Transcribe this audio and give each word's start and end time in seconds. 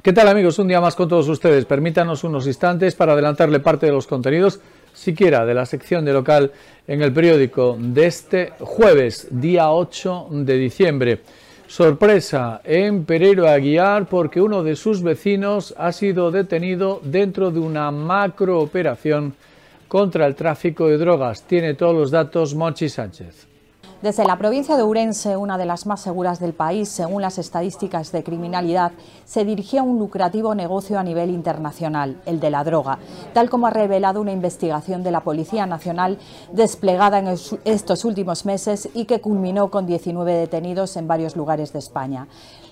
¿Qué 0.00 0.12
tal 0.12 0.28
amigos? 0.28 0.60
Un 0.60 0.68
día 0.68 0.80
más 0.80 0.94
con 0.94 1.08
todos 1.08 1.28
ustedes. 1.28 1.64
Permítanos 1.64 2.22
unos 2.22 2.46
instantes 2.46 2.94
para 2.94 3.14
adelantarle 3.14 3.58
parte 3.58 3.86
de 3.86 3.92
los 3.92 4.06
contenidos, 4.06 4.60
siquiera 4.94 5.44
de 5.44 5.54
la 5.54 5.66
sección 5.66 6.04
de 6.04 6.12
local 6.12 6.52
en 6.86 7.02
el 7.02 7.12
periódico 7.12 7.76
de 7.76 8.06
este 8.06 8.52
jueves, 8.60 9.26
día 9.28 9.72
8 9.72 10.28
de 10.30 10.54
diciembre. 10.54 11.20
Sorpresa 11.66 12.60
en 12.62 13.04
Pereiro 13.06 13.48
Aguiar 13.48 14.06
porque 14.06 14.40
uno 14.40 14.62
de 14.62 14.76
sus 14.76 15.02
vecinos 15.02 15.74
ha 15.76 15.90
sido 15.90 16.30
detenido 16.30 17.00
dentro 17.02 17.50
de 17.50 17.58
una 17.58 17.90
macrooperación 17.90 19.34
contra 19.88 20.26
el 20.26 20.36
tráfico 20.36 20.86
de 20.86 20.96
drogas. 20.96 21.42
Tiene 21.42 21.74
todos 21.74 21.96
los 21.96 22.12
datos 22.12 22.54
Monchi 22.54 22.88
Sánchez. 22.88 23.57
Desde 24.00 24.24
la 24.24 24.38
provincia 24.38 24.76
de 24.76 24.82
Ourense, 24.82 25.36
una 25.36 25.58
de 25.58 25.66
las 25.66 25.84
más 25.84 26.00
seguras 26.00 26.38
del 26.38 26.52
país, 26.52 26.88
según 26.88 27.20
las 27.20 27.36
estadísticas 27.36 28.12
de 28.12 28.22
criminalidad, 28.22 28.92
se 29.24 29.44
dirigía 29.44 29.82
un 29.82 29.98
lucrativo 29.98 30.54
negocio 30.54 31.00
a 31.00 31.02
nivel 31.02 31.30
internacional, 31.30 32.22
el 32.24 32.38
de 32.38 32.50
la 32.50 32.62
droga, 32.62 33.00
tal 33.32 33.50
como 33.50 33.66
ha 33.66 33.70
revelado 33.70 34.20
una 34.20 34.30
investigación 34.30 35.02
de 35.02 35.10
la 35.10 35.24
Policía 35.24 35.66
Nacional 35.66 36.16
desplegada 36.52 37.18
en 37.18 37.36
estos 37.64 38.04
últimos 38.04 38.44
meses 38.44 38.88
y 38.94 39.06
que 39.06 39.20
culminó 39.20 39.68
con 39.68 39.84
19 39.84 40.32
detenidos 40.32 40.96
en 40.96 41.08
varios 41.08 41.34
lugares 41.34 41.72
de 41.72 41.80
España 41.80 42.28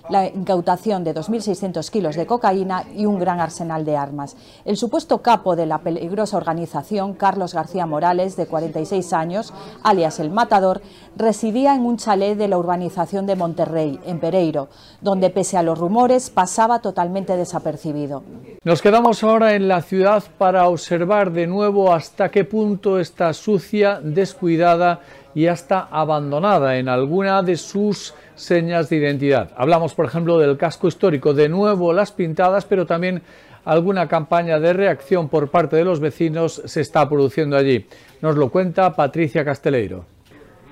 la 0.08 0.26
incautación 0.26 1.04
de 1.04 1.14
2.600 1.14 1.90
kilos 1.90 2.16
de 2.16 2.26
cocaína 2.26 2.84
y 2.94 3.06
un 3.06 3.18
gran 3.18 3.40
arsenal 3.40 3.84
de 3.84 3.96
armas. 3.96 4.36
El 4.64 4.76
supuesto 4.76 5.22
capo 5.22 5.56
de 5.56 5.66
la 5.66 5.78
peligrosa 5.78 6.36
organización, 6.36 7.14
Carlos 7.14 7.54
García 7.54 7.86
Morales, 7.86 8.36
de 8.36 8.46
46 8.46 9.12
años, 9.12 9.52
alias 9.82 10.20
El 10.20 10.30
Matador, 10.30 10.80
residía 11.16 11.74
en 11.74 11.84
un 11.84 11.96
chalet 11.96 12.36
de 12.36 12.48
la 12.48 12.58
urbanización 12.58 13.26
de 13.26 13.36
Monterrey, 13.36 13.98
en 14.06 14.20
Pereiro, 14.20 14.68
donde 15.00 15.30
pese 15.30 15.56
a 15.56 15.62
los 15.62 15.78
rumores 15.78 16.30
pasaba 16.30 16.80
totalmente 16.80 17.36
desapercibido. 17.36 18.22
Nos 18.64 18.82
quedamos 18.82 19.22
ahora 19.22 19.54
en 19.54 19.68
la 19.68 19.82
ciudad 19.82 20.24
para 20.38 20.68
observar 20.68 21.32
de 21.32 21.46
nuevo 21.46 21.92
hasta 21.92 22.30
qué 22.30 22.44
punto 22.44 22.98
está 22.98 23.32
sucia, 23.32 24.00
descuidada 24.02 25.00
y 25.36 25.48
hasta 25.48 25.80
abandonada 25.90 26.78
en 26.78 26.88
alguna 26.88 27.42
de 27.42 27.58
sus 27.58 28.14
señas 28.34 28.88
de 28.88 28.96
identidad. 28.96 29.50
Hablamos, 29.54 29.94
por 29.94 30.06
ejemplo, 30.06 30.38
del 30.38 30.56
casco 30.56 30.88
histórico, 30.88 31.34
de 31.34 31.50
nuevo 31.50 31.92
las 31.92 32.10
pintadas, 32.10 32.64
pero 32.64 32.86
también 32.86 33.20
alguna 33.66 34.08
campaña 34.08 34.58
de 34.58 34.72
reacción 34.72 35.28
por 35.28 35.50
parte 35.50 35.76
de 35.76 35.84
los 35.84 36.00
vecinos 36.00 36.62
se 36.64 36.80
está 36.80 37.06
produciendo 37.06 37.54
allí. 37.54 37.86
Nos 38.22 38.34
lo 38.36 38.48
cuenta 38.48 38.96
Patricia 38.96 39.44
Casteleiro. 39.44 40.06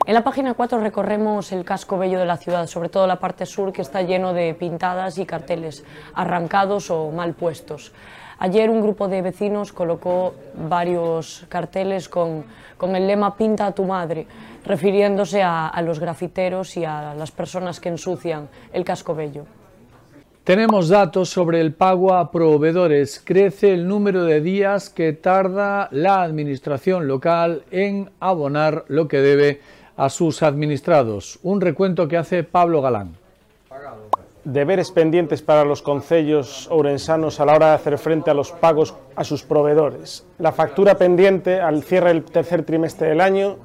En 0.06 0.14
la 0.14 0.24
página 0.24 0.54
4 0.54 0.80
recorremos 0.80 1.52
el 1.52 1.62
casco 1.66 1.98
bello 1.98 2.18
de 2.18 2.24
la 2.24 2.38
ciudad, 2.38 2.66
sobre 2.66 2.88
todo 2.88 3.06
la 3.06 3.20
parte 3.20 3.44
sur 3.44 3.70
que 3.70 3.82
está 3.82 4.00
lleno 4.00 4.32
de 4.32 4.54
pintadas 4.54 5.18
y 5.18 5.26
carteles 5.26 5.84
arrancados 6.14 6.90
o 6.90 7.10
mal 7.10 7.34
puestos. 7.34 7.92
Ayer 8.44 8.68
un 8.68 8.82
grupo 8.82 9.08
de 9.08 9.22
vecinos 9.22 9.72
colocó 9.72 10.34
varios 10.68 11.46
carteles 11.48 12.10
con, 12.10 12.44
con 12.76 12.94
el 12.94 13.06
lema 13.06 13.38
Pinta 13.38 13.68
a 13.68 13.72
tu 13.72 13.84
madre, 13.84 14.26
refiriéndose 14.66 15.42
a, 15.42 15.68
a 15.68 15.80
los 15.80 15.98
grafiteros 15.98 16.76
y 16.76 16.84
a 16.84 17.14
las 17.14 17.30
personas 17.30 17.80
que 17.80 17.88
ensucian 17.88 18.50
el 18.74 18.84
casco 18.84 19.14
bello. 19.14 19.46
Tenemos 20.44 20.90
datos 20.90 21.30
sobre 21.30 21.58
el 21.62 21.72
pago 21.72 22.12
a 22.12 22.30
proveedores. 22.30 23.18
Crece 23.24 23.72
el 23.72 23.88
número 23.88 24.24
de 24.24 24.42
días 24.42 24.90
que 24.90 25.14
tarda 25.14 25.88
la 25.90 26.20
administración 26.20 27.08
local 27.08 27.64
en 27.70 28.10
abonar 28.20 28.84
lo 28.88 29.08
que 29.08 29.20
debe 29.20 29.62
a 29.96 30.10
sus 30.10 30.42
administrados. 30.42 31.38
Un 31.42 31.62
recuento 31.62 32.08
que 32.08 32.18
hace 32.18 32.44
Pablo 32.44 32.82
Galán. 32.82 33.23
Deberes 34.44 34.90
pendientes 34.90 35.40
para 35.40 35.64
los 35.64 35.80
concellos 35.80 36.68
ourensanos 36.70 37.40
a 37.40 37.46
la 37.46 37.54
hora 37.54 37.68
de 37.68 37.74
hacer 37.74 37.96
frente 37.96 38.30
a 38.30 38.34
los 38.34 38.52
pagos 38.52 38.94
a 39.16 39.24
sus 39.24 39.42
proveedores. 39.42 40.26
La 40.38 40.52
factura 40.52 40.96
pendiente 40.96 41.60
al 41.60 41.82
cierre 41.82 42.08
del 42.08 42.24
tercer 42.24 42.62
trimestre 42.62 43.08
del 43.08 43.22
año 43.22 43.56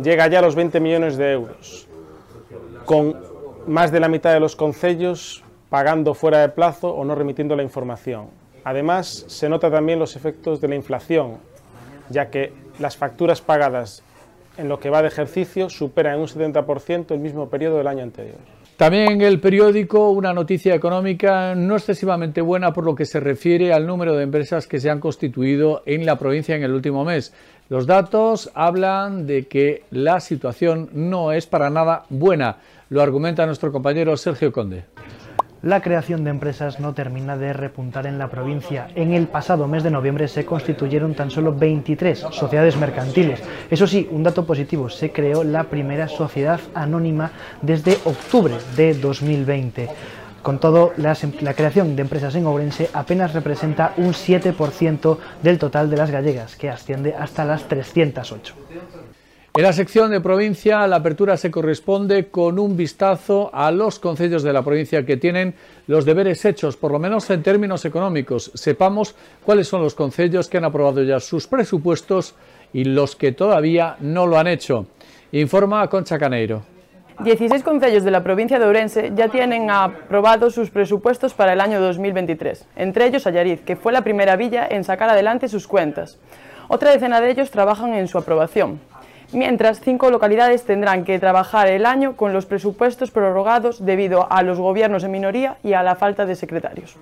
llega 0.00 0.28
ya 0.28 0.38
a 0.38 0.42
los 0.42 0.54
20 0.54 0.78
millones 0.78 1.16
de 1.16 1.32
euros, 1.32 1.88
con 2.84 3.16
más 3.66 3.90
de 3.90 3.98
la 3.98 4.08
mitad 4.08 4.32
de 4.32 4.40
los 4.40 4.54
concellos 4.54 5.42
pagando 5.68 6.14
fuera 6.14 6.38
de 6.38 6.48
plazo 6.48 6.90
o 6.90 7.04
no 7.04 7.14
remitiendo 7.14 7.56
la 7.56 7.62
información. 7.62 8.28
Además, 8.64 9.24
se 9.26 9.48
nota 9.48 9.70
también 9.70 9.98
los 9.98 10.16
efectos 10.16 10.60
de 10.60 10.68
la 10.68 10.74
inflación, 10.74 11.38
ya 12.08 12.30
que 12.30 12.52
las 12.78 12.96
facturas 12.96 13.40
pagadas 13.40 14.02
en 14.58 14.68
lo 14.68 14.78
que 14.78 14.90
va 14.90 15.02
de 15.02 15.08
ejercicio 15.08 15.70
supera 15.70 16.14
en 16.14 16.20
un 16.20 16.26
70% 16.26 17.12
el 17.12 17.20
mismo 17.20 17.48
periodo 17.48 17.78
del 17.78 17.86
año 17.86 18.02
anterior. 18.02 18.38
También 18.80 19.10
en 19.10 19.20
el 19.20 19.40
periódico 19.40 20.08
una 20.08 20.32
noticia 20.32 20.74
económica 20.74 21.54
no 21.54 21.76
excesivamente 21.76 22.40
buena 22.40 22.72
por 22.72 22.86
lo 22.86 22.94
que 22.94 23.04
se 23.04 23.20
refiere 23.20 23.74
al 23.74 23.86
número 23.86 24.16
de 24.16 24.22
empresas 24.22 24.66
que 24.66 24.80
se 24.80 24.88
han 24.88 25.00
constituido 25.00 25.82
en 25.84 26.06
la 26.06 26.18
provincia 26.18 26.56
en 26.56 26.62
el 26.62 26.72
último 26.72 27.04
mes. 27.04 27.34
Los 27.68 27.86
datos 27.86 28.50
hablan 28.54 29.26
de 29.26 29.46
que 29.48 29.82
la 29.90 30.18
situación 30.20 30.88
no 30.94 31.30
es 31.30 31.44
para 31.46 31.68
nada 31.68 32.06
buena, 32.08 32.56
lo 32.88 33.02
argumenta 33.02 33.44
nuestro 33.44 33.70
compañero 33.70 34.16
Sergio 34.16 34.50
Conde 34.50 34.84
la 35.62 35.82
creación 35.82 36.24
de 36.24 36.30
empresas 36.30 36.80
no 36.80 36.94
termina 36.94 37.36
de 37.36 37.52
repuntar 37.52 38.06
en 38.06 38.18
la 38.18 38.28
provincia. 38.28 38.88
En 38.94 39.12
el 39.12 39.26
pasado 39.26 39.66
mes 39.66 39.82
de 39.82 39.90
noviembre 39.90 40.28
se 40.28 40.44
constituyeron 40.44 41.14
tan 41.14 41.30
solo 41.30 41.54
23 41.54 42.18
sociedades 42.30 42.76
mercantiles. 42.76 43.42
Eso 43.70 43.86
sí, 43.86 44.08
un 44.10 44.22
dato 44.22 44.46
positivo, 44.46 44.88
se 44.88 45.12
creó 45.12 45.44
la 45.44 45.64
primera 45.64 46.08
sociedad 46.08 46.60
anónima 46.74 47.30
desde 47.62 47.98
octubre 48.04 48.54
de 48.76 48.94
2020. 48.94 49.88
Con 50.42 50.58
todo, 50.58 50.92
la, 50.96 51.14
creación 51.54 51.96
de 51.96 52.02
empresas 52.02 52.34
en 52.34 52.46
Ourense 52.46 52.88
apenas 52.94 53.34
representa 53.34 53.92
un 53.98 54.14
7% 54.14 55.18
del 55.42 55.58
total 55.58 55.90
de 55.90 55.98
las 55.98 56.10
gallegas, 56.10 56.56
que 56.56 56.70
asciende 56.70 57.14
hasta 57.14 57.44
las 57.44 57.68
308. 57.68 58.54
En 59.56 59.64
la 59.64 59.72
sección 59.72 60.12
de 60.12 60.20
provincia, 60.20 60.86
la 60.86 60.96
apertura 60.96 61.36
se 61.36 61.50
corresponde 61.50 62.28
con 62.28 62.60
un 62.60 62.76
vistazo 62.76 63.50
a 63.52 63.72
los 63.72 63.98
concellos 63.98 64.44
de 64.44 64.52
la 64.52 64.62
provincia 64.62 65.04
que 65.04 65.16
tienen 65.16 65.54
los 65.88 66.04
deberes 66.04 66.44
hechos, 66.44 66.76
por 66.76 66.92
lo 66.92 67.00
menos 67.00 67.28
en 67.30 67.42
términos 67.42 67.84
económicos. 67.84 68.52
Sepamos 68.54 69.16
cuáles 69.44 69.66
son 69.66 69.82
los 69.82 69.96
concellos 69.96 70.46
que 70.46 70.58
han 70.58 70.66
aprobado 70.66 71.02
ya 71.02 71.18
sus 71.18 71.48
presupuestos 71.48 72.36
y 72.72 72.84
los 72.84 73.16
que 73.16 73.32
todavía 73.32 73.96
no 73.98 74.28
lo 74.28 74.38
han 74.38 74.46
hecho. 74.46 74.86
Informa 75.32 75.88
Concha 75.88 76.16
Caneiro. 76.16 76.62
16 77.18 77.64
concellos 77.64 78.04
de 78.04 78.12
la 78.12 78.22
provincia 78.22 78.60
de 78.60 78.66
Ourense 78.66 79.10
ya 79.16 79.28
tienen 79.30 79.68
aprobados 79.68 80.54
sus 80.54 80.70
presupuestos 80.70 81.34
para 81.34 81.54
el 81.54 81.60
año 81.60 81.80
2023, 81.80 82.66
entre 82.76 83.06
ellos 83.06 83.26
Ayariz, 83.26 83.62
que 83.62 83.74
fue 83.74 83.92
la 83.92 84.02
primera 84.02 84.36
villa 84.36 84.68
en 84.70 84.84
sacar 84.84 85.10
adelante 85.10 85.48
sus 85.48 85.66
cuentas. 85.66 86.20
Otra 86.68 86.92
decena 86.92 87.20
de 87.20 87.32
ellos 87.32 87.50
trabajan 87.50 87.94
en 87.94 88.06
su 88.06 88.16
aprobación 88.16 88.78
mientras 89.32 89.80
cinco 89.80 90.10
localidades 90.10 90.64
tendrán 90.64 91.04
que 91.04 91.18
trabajar 91.18 91.68
el 91.68 91.86
año 91.86 92.16
con 92.16 92.32
los 92.32 92.46
presupuestos 92.46 93.10
prorrogados 93.10 93.84
debido 93.84 94.30
a 94.30 94.42
los 94.42 94.58
gobiernos 94.58 95.04
en 95.04 95.10
minoría 95.10 95.58
y 95.62 95.72
a 95.72 95.82
la 95.82 95.96
falta 95.96 96.26
de 96.26 96.36
secretarios. 96.36 96.96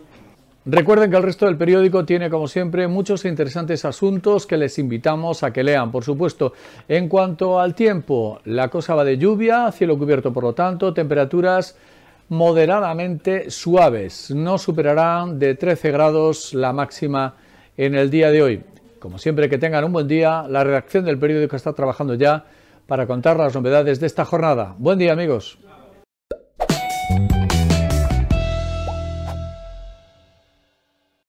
Recuerden 0.71 1.11
que 1.11 1.17
el 1.17 1.23
resto 1.23 1.47
del 1.47 1.57
periódico 1.57 2.05
tiene, 2.05 2.29
como 2.29 2.47
siempre, 2.47 2.89
muchos 2.89 3.25
interesantes 3.25 3.87
asuntos 3.87 4.47
que 4.47 4.59
les 4.59 4.79
invitamos 4.79 5.43
a 5.43 5.51
que 5.51 5.65
lean, 5.65 5.91
por 5.91 6.05
supuesto. 6.05 6.53
En 6.87 7.09
cuanto 7.09 7.59
al 7.59 7.75
tiempo, 7.75 8.41
la 8.45 8.69
cosa 8.69 8.95
va 8.95 9.03
de 9.03 9.17
lluvia, 9.17 9.73
cielo 9.73 9.97
cubierto 9.97 10.31
por 10.31 10.45
lo 10.45 10.53
tanto, 10.53 10.93
temperaturas 10.93 11.75
moderadamente 12.29 13.51
suaves. 13.51 14.31
No 14.31 14.59
superarán 14.59 15.39
de 15.39 15.55
13 15.55 15.91
grados 15.91 16.53
la 16.53 16.75
máxima 16.75 17.35
en 17.79 17.95
el 17.95 18.11
día 18.11 18.31
de 18.31 18.43
hoy. 18.43 18.63
Como 18.99 19.19
siempre, 19.19 19.49
que 19.49 19.59
tengan 19.59 19.85
un 19.85 19.93
buen 19.93 20.09
día. 20.09 20.45
La 20.49 20.65
redacción 20.65 21.05
del 21.05 21.19
periódico 21.19 21.57
está 21.57 21.73
trabajando 21.73 22.15
ya 22.15 22.45
para 22.87 23.07
contar 23.07 23.37
las 23.37 23.55
novedades 23.55 24.01
de 24.01 24.07
esta 24.07 24.25
jornada. 24.25 24.75
Buen 24.79 24.99
día, 24.99 25.13
amigos. 25.13 25.59